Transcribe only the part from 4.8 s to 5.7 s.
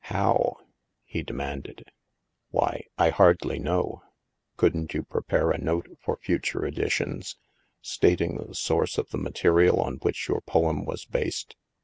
you prepare it HAVEN 305